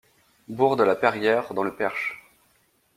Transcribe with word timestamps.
Bourg 0.47 0.75
de 0.79 0.83
La 0.83 0.95
Perrière 0.95 1.53
dans 1.53 1.61
le 1.61 1.75
Perche. 1.75 2.25